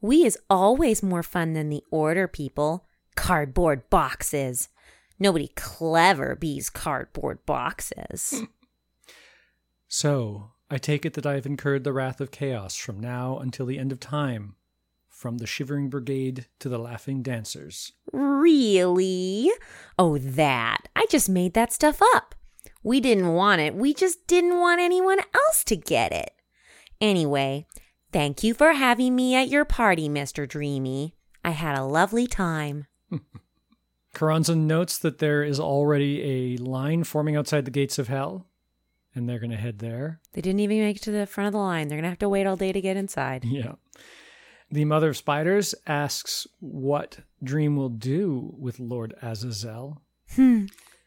[0.00, 2.86] We is always more fun than the order people.
[3.16, 4.68] Cardboard boxes.
[5.18, 8.42] Nobody clever bees cardboard boxes.
[9.92, 13.66] So, I take it that I have incurred the wrath of chaos from now until
[13.66, 14.54] the end of time,
[15.08, 17.90] from the Shivering Brigade to the Laughing Dancers.
[18.12, 19.50] really?
[19.98, 20.86] Oh, that.
[20.94, 22.36] I just made that stuff up.
[22.84, 23.74] We didn't want it.
[23.74, 26.30] We just didn't want anyone else to get it.
[27.00, 27.66] Anyway,
[28.12, 30.46] thank you for having me at your party, Mr.
[30.48, 31.14] Dreamy.
[31.44, 32.86] I had a lovely time.
[34.14, 38.48] Karanza notes that there is already a line forming outside the gates of hell,
[39.14, 40.20] and they're going to head there.
[40.32, 41.88] They didn't even make it to the front of the line.
[41.88, 43.44] They're going to have to wait all day to get inside.
[43.50, 43.72] Yeah.
[44.72, 50.00] The Mother of Spiders asks what Dream will do with Lord Azazel.
[50.36, 50.66] Hmm.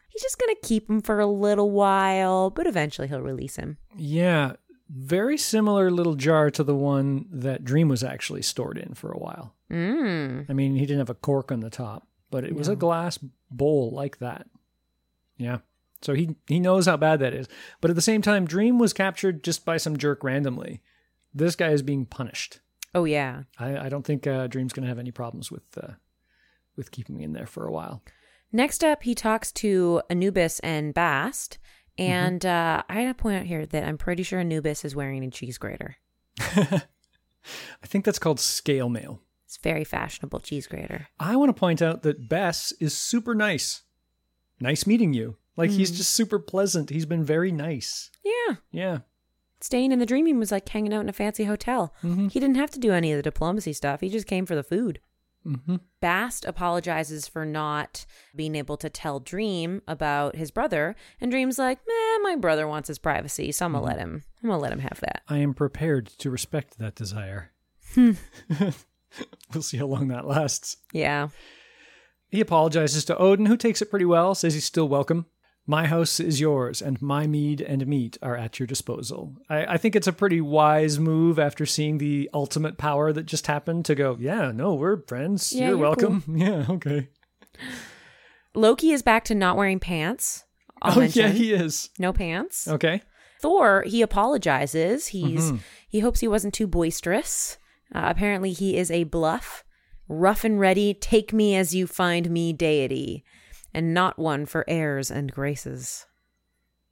[0.09, 3.77] He's just going to keep him for a little while, but eventually he'll release him.
[3.95, 4.53] Yeah,
[4.89, 9.19] very similar little jar to the one that Dream was actually stored in for a
[9.19, 9.55] while.
[9.71, 10.49] Mm.
[10.49, 13.17] I mean, he didn't have a cork on the top, but it was a glass
[13.49, 14.47] bowl like that.
[15.37, 15.59] Yeah.
[16.01, 17.47] So he he knows how bad that is.
[17.81, 20.81] But at the same time, Dream was captured just by some jerk randomly.
[21.33, 22.59] This guy is being punished.
[22.95, 23.43] Oh, yeah.
[23.57, 25.93] I, I don't think uh, Dream's going to have any problems with uh,
[26.75, 28.03] with keeping me in there for a while.
[28.51, 31.57] Next up, he talks to Anubis and Bast.
[31.97, 35.29] And uh, I gotta point out here that I'm pretty sure Anubis is wearing a
[35.29, 35.97] cheese grater.
[36.39, 36.81] I
[37.85, 39.21] think that's called scale mail.
[39.45, 41.07] It's very fashionable cheese grater.
[41.19, 43.83] I want to point out that Bes is super nice.
[44.59, 45.37] Nice meeting you.
[45.55, 45.97] Like he's Mm.
[45.97, 46.89] just super pleasant.
[46.89, 48.09] He's been very nice.
[48.23, 48.55] Yeah.
[48.71, 48.97] Yeah.
[49.61, 51.93] Staying in the dreaming was like hanging out in a fancy hotel.
[52.01, 52.31] Mhm.
[52.31, 54.01] He didn't have to do any of the diplomacy stuff.
[54.01, 54.99] He just came for the food.
[55.43, 61.57] Hmm Bast apologizes for not being able to tell Dream about his brother, and Dream's
[61.59, 64.23] like, "Man, my brother wants his privacy, so I'm gonna let him.
[64.41, 67.51] I'm gonna let him have that." I am prepared to respect that desire.
[69.53, 70.77] We'll see how long that lasts.
[70.91, 71.29] Yeah.
[72.29, 75.27] He apologizes to Odin, who takes it pretty well, says he's still welcome.
[75.65, 79.37] My house is yours, and my mead and meat are at your disposal.
[79.49, 83.47] I, I think it's a pretty wise move after seeing the ultimate power that just
[83.47, 85.53] happened to go, yeah, no, we're friends.
[85.53, 86.23] Yeah, you're, you're welcome.
[86.35, 87.07] Yeah, okay.
[88.55, 90.43] Loki is back to not wearing pants.
[90.81, 91.21] I'll oh, mention.
[91.23, 91.89] yeah, he is.
[91.97, 92.67] no pants.
[92.67, 93.01] Okay.
[93.41, 95.07] Thor, he apologizes.
[95.07, 95.59] He's Mhm.
[95.87, 97.57] he hopes he wasn't too boisterous.
[97.93, 99.63] Uh, apparently, he is a bluff,
[100.07, 103.23] rough and ready, take me as you find me deity,
[103.73, 106.05] and not one for airs and graces,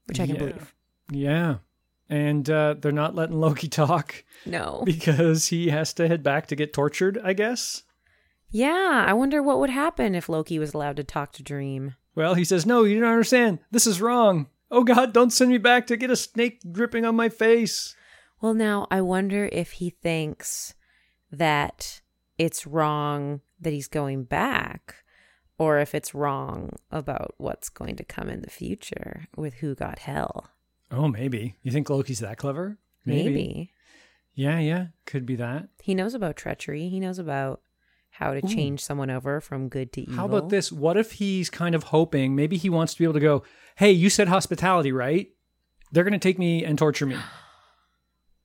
[0.06, 0.39] which I can Yeah.
[0.39, 0.74] believe.
[1.12, 1.56] Yeah.
[2.10, 4.82] And uh, they're not letting Loki talk No.
[4.86, 7.84] because he has to head back to get tortured, I guess.
[8.50, 11.96] Yeah, I wonder what would happen if Loki was allowed to talk to Dream.
[12.15, 13.60] Well, he says, No, you don't understand.
[13.72, 14.48] This is wrong.
[14.70, 17.96] Oh, God, don't send me back to get a snake dripping on my face.
[18.41, 20.74] Well, now I wonder if he thinks
[21.32, 22.02] that
[22.38, 24.96] it's wrong that he's going back,
[25.62, 30.00] or if it's wrong about what's going to come in the future with who got
[30.00, 30.50] hell.
[30.89, 31.56] Oh, maybe.
[31.62, 32.80] You think Loki's that clever?
[33.06, 33.71] Maybe.
[34.34, 34.88] Yeah, yeah.
[35.06, 35.67] Could be that.
[35.84, 36.89] He knows about treachery.
[36.89, 37.62] He knows about
[38.10, 38.50] how to Ooh.
[38.50, 40.15] change someone over from good to evil.
[40.15, 40.71] How about this?
[40.71, 43.43] What if he's kind of hoping, maybe he wants to be able to go,
[43.76, 45.30] Hey, you said hospitality, right?
[45.91, 47.17] They're going to take me and torture me.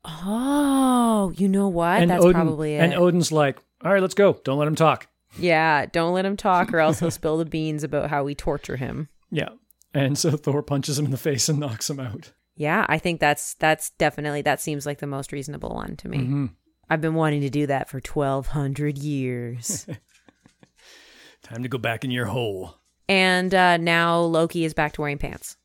[0.08, 2.00] Oh, you know what?
[2.00, 2.78] and That's Odin, probably it.
[2.78, 4.34] And Odin's like, All right, let's go.
[4.44, 5.08] Don't let him talk.
[5.38, 8.76] Yeah, don't let him talk or else he'll spill the beans about how we torture
[8.76, 9.08] him.
[9.30, 9.50] Yeah.
[9.94, 12.32] And so Thor punches him in the face and knocks him out.
[12.54, 16.18] Yeah, I think that's that's definitely that seems like the most reasonable one to me.
[16.18, 16.50] Mhm.
[16.88, 19.86] I've been wanting to do that for 1200 years.
[21.42, 22.76] Time to go back in your hole.
[23.08, 25.56] and uh, now Loki is back to wearing pants.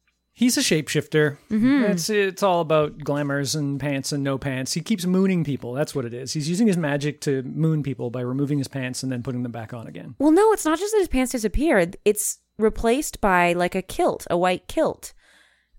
[0.42, 1.38] He's a shapeshifter.
[1.52, 1.92] Mm-hmm.
[1.92, 4.74] It's it's all about glamours and pants and no pants.
[4.74, 5.74] He keeps mooning people.
[5.74, 6.34] That's what it is.
[6.34, 9.52] He's using his magic to moon people by removing his pants and then putting them
[9.52, 10.16] back on again.
[10.18, 11.96] Well, no, it's not just that his pants disappeared.
[12.06, 15.14] It's replaced by like a kilt, a white kilt.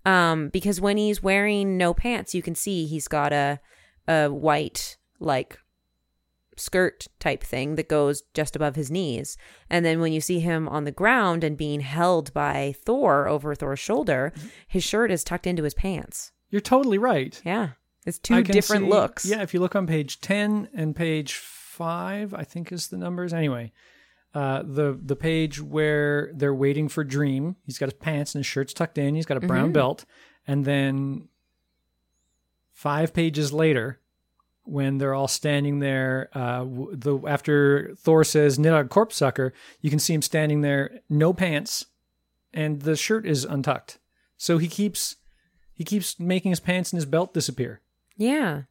[0.05, 3.59] Um, because when he's wearing no pants, you can see he's got a
[4.07, 5.59] a white like
[6.57, 9.37] skirt type thing that goes just above his knees.
[9.69, 13.55] And then when you see him on the ground and being held by Thor over
[13.55, 14.33] Thor's shoulder,
[14.67, 16.31] his shirt is tucked into his pants.
[16.49, 17.41] You're totally right.
[17.43, 17.69] Yeah.
[18.05, 19.25] It's two different see- looks.
[19.25, 23.33] Yeah, if you look on page 10 and page 5, I think is the numbers.
[23.33, 23.71] Anyway,
[24.35, 28.45] uh, the the page where they're waiting for Dream, he's got his pants and his
[28.47, 29.73] shirt's tucked in, he's got a brown Mhm.
[29.73, 30.05] belt,
[30.45, 31.29] and then
[32.71, 33.99] 5 pages later
[34.63, 39.99] when they're all standing there uh, the after Thor says Nidhogg corpse sucker, you can
[39.99, 41.85] see him standing there no pants
[42.53, 43.99] and the shirt is untucked.
[44.37, 45.17] So he keeps
[45.73, 47.81] he keeps making his pants and his belt disappear.
[48.17, 48.63] Yeah.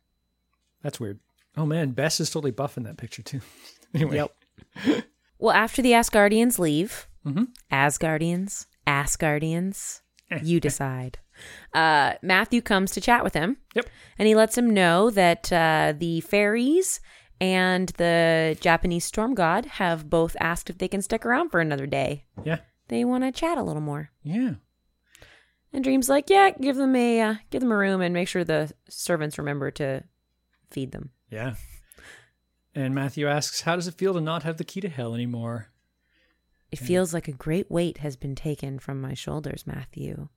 [0.83, 1.21] That's weird.
[1.57, 3.41] Oh man, Bes is totally buff in that picture too.
[3.95, 5.05] anyway, Yep.
[5.39, 7.45] Well, after the Asgardians leave, mm-hmm.
[7.73, 10.01] Asgardians, Asgardians,
[10.43, 11.19] you decide.
[11.75, 13.57] Uh, Matthew comes to chat with him.
[13.75, 13.89] Yep.
[14.19, 17.01] And he lets him know that uh, the fairies
[17.41, 21.87] and the Japanese storm god have both asked if they can stick around for another
[21.87, 22.25] day.
[22.45, 24.11] yeah, They want to chat a little more.
[24.23, 24.55] yeah.
[25.75, 28.45] And Dream's like, yeah, give them a uh, give them a room and make sure
[28.45, 30.05] the servants remember to
[30.71, 31.09] feed them.
[31.31, 31.55] Yeah.
[32.75, 35.69] And Matthew asks, How does it feel to not have the key to hell anymore?
[36.71, 40.29] It feels like a great weight has been taken from my shoulders, Matthew.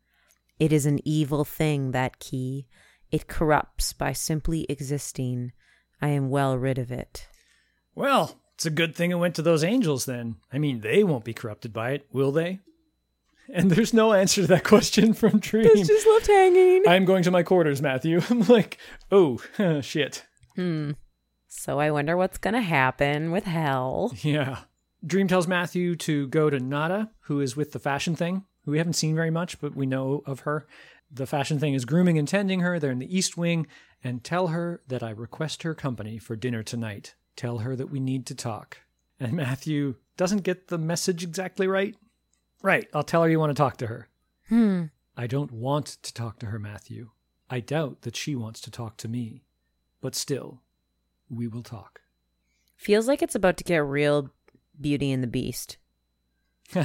[0.60, 2.68] It is an evil thing, that key.
[3.12, 5.52] It corrupts by simply existing.
[6.02, 7.28] I am well rid of it.
[7.94, 10.38] Well, it's a good thing it went to those angels then.
[10.52, 12.60] I mean, they won't be corrupted by it, will they?
[13.54, 15.65] And there's no answer to that question from Dream.
[15.68, 16.84] It's just left hanging.
[16.88, 18.22] I'm going to my quarters, Matthew.
[18.30, 18.78] I'm like,
[19.12, 19.39] oh,
[19.82, 20.26] shit.
[20.56, 20.91] Hmm.
[21.48, 24.13] So I wonder what's going to happen with hell.
[24.22, 24.60] Yeah.
[25.06, 28.78] Dream tells Matthew to go to Nada, who is with the fashion thing, who we
[28.78, 30.65] haven't seen very much, but we know of her.
[31.12, 32.80] The fashion thing is grooming and tending her.
[32.80, 33.67] They're in the East Wing,
[34.04, 37.15] and tell her that I request her company for dinner tonight.
[37.36, 38.80] Tell her that we need to talk.
[39.19, 41.95] And Matthew doesn't get the message exactly right.
[42.62, 44.10] Right, I'll tell her you want to talk to her.
[44.49, 44.86] Hmm.
[45.15, 47.11] I don't want to talk to her, Matthew.
[47.49, 49.43] I doubt that she wants to talk to me.
[50.01, 50.61] But still,
[51.30, 52.01] we will talk.
[52.76, 54.30] Feels like it's about to get real
[54.80, 55.78] Beauty and the Beast.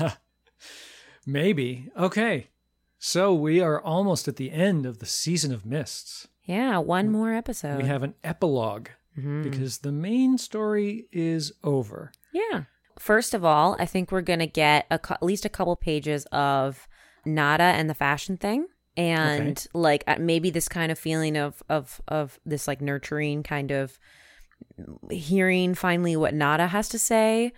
[1.27, 1.91] Maybe.
[1.97, 2.49] Okay.
[2.99, 6.29] So we are almost at the end of the season of mists.
[6.45, 7.79] Yeah, one more episode.
[7.83, 9.43] We have an epilogue Mhm.
[9.43, 12.13] because the main story is over.
[12.33, 12.65] Yeah.
[12.99, 16.27] First of all, I think we're going to get a, at least a couple pages
[16.33, 16.87] of
[17.25, 18.67] Nada and the fashion thing.
[18.97, 23.71] And like uh, maybe this kind of feeling of of of this like nurturing kind
[23.71, 23.99] of
[25.11, 27.53] hearing finally what Nada has to say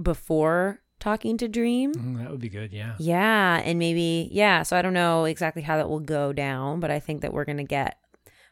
[0.00, 1.92] before talking to Dream.
[1.94, 2.72] Mm, that would be good.
[2.72, 2.94] Yeah.
[2.98, 4.62] Yeah, and maybe yeah.
[4.62, 7.44] So I don't know exactly how that will go down, but I think that we're
[7.44, 7.98] gonna get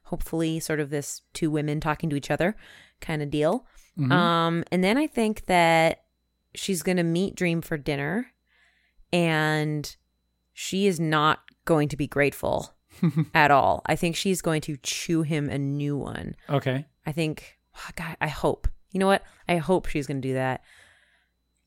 [0.04, 2.56] hopefully sort of this two women talking to each other
[3.00, 3.66] kind of deal.
[3.98, 4.12] Mhm.
[4.12, 6.02] Um, and then I think that
[6.54, 8.32] she's gonna meet Dream for dinner,
[9.12, 9.96] and
[10.52, 12.74] she is not going to be grateful
[13.34, 13.82] at all.
[13.86, 16.34] I think she's going to chew him a new one.
[16.48, 16.86] okay.
[17.06, 18.66] I think, oh, God, I hope.
[18.90, 19.22] You know what?
[19.48, 20.62] I hope she's going to do that.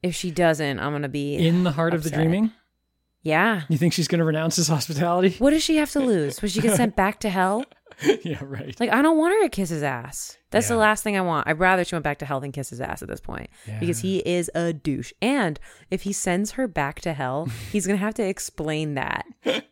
[0.04, 2.52] If she doesn't, I'm going to be In the heart of the dreaming,
[3.24, 3.64] Yeah.
[3.68, 5.36] you think she's going to renounce his hospitality?
[5.40, 6.42] What does she have to lose?
[6.42, 7.66] Was she get sent back to hell?
[8.24, 8.38] yeah.
[8.44, 8.80] Right.
[8.80, 10.38] Like, I don't want her to kiss his ass.
[10.52, 11.48] That's the last thing I want.
[11.48, 14.00] I'd rather she went back to hell than kiss his ass at this point because
[14.00, 15.12] he is a douche.
[15.22, 19.26] And if he sends her back to hell, he's going to have to explain that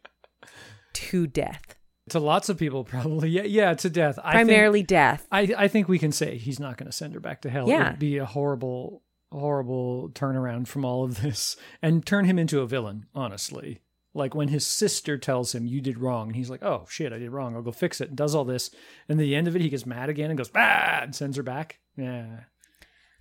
[0.94, 1.76] to death,
[2.10, 3.30] to lots of people, probably.
[3.30, 3.44] Yeah.
[3.44, 3.74] Yeah.
[3.76, 4.18] To death.
[4.24, 5.28] I think- primarily death.
[5.32, 7.68] I, I think we can say he's not going to send her back to hell.
[7.68, 7.88] Yeah.
[7.90, 9.02] It'd be a horrible,
[9.40, 13.82] horrible turnaround from all of this and turn him into a villain, honestly.
[14.14, 16.28] Like when his sister tells him, You did wrong.
[16.28, 17.56] And he's like, Oh, shit, I did wrong.
[17.56, 18.10] I'll go fix it.
[18.10, 18.72] And does all this.
[19.10, 21.38] And at the end of it, he gets mad again and goes, Ah, and sends
[21.38, 21.80] her back.
[21.98, 22.42] Yeah.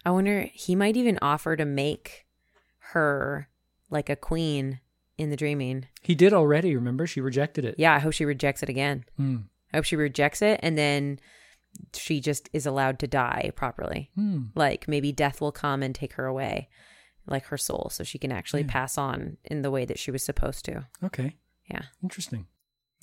[0.07, 2.27] I wonder, he might even offer to make
[2.79, 3.49] her
[3.91, 4.81] like a queen
[5.19, 5.87] in the dreaming.
[6.03, 7.07] He did already, remember?
[7.07, 7.77] She rejected it.
[7.79, 9.05] Yeah, I hope she rejects it again.
[9.17, 9.37] Hmm.
[9.73, 11.19] I hope she rejects it and then
[11.95, 14.11] she just is allowed to die properly.
[14.15, 14.45] Hmm.
[14.55, 16.69] Like maybe death will come and take her away,
[17.27, 18.73] like her soul, so she can actually Yeah.
[18.73, 20.87] pass on in the way that she was supposed to.
[21.03, 21.37] Okay.
[21.71, 21.83] Yeah.
[22.03, 22.47] Interesting.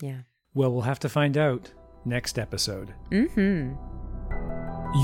[0.02, 0.22] Yeah.
[0.54, 1.72] Well, we'll have to find out
[2.06, 2.94] next episode.
[3.12, 3.74] Mm-hmm.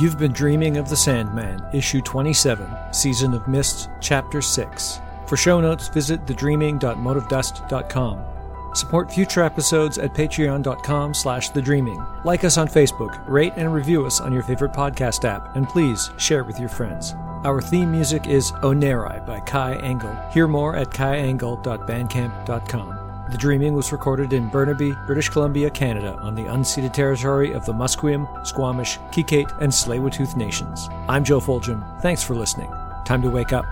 [0.02, 5.00] You've been dreaming of The Sandman, issue 27, Season of Mist, chapter 6.
[5.28, 8.37] For show notes, visit thedreaming.motivedust.com.
[8.74, 12.26] Support future episodes at patreon.com slash thedreaming.
[12.26, 16.12] Like us on Facebook, rate and review us on your favorite podcast app, and please
[16.18, 17.16] share with your friends.
[17.44, 20.16] Our theme music is Onerai by Kai Engel.
[20.32, 22.94] Hear more at kaiengel.bandcamp.com.
[23.30, 27.74] The Dreaming was recorded in Burnaby, British Columbia, Canada, on the unceded territory of the
[27.74, 30.88] Musqueam, Squamish, Kikate, and Tsleil-Waututh nations.
[31.10, 32.02] I'm Joe Foljam.
[32.02, 32.72] Thanks for listening.
[33.06, 33.66] Time to wake up.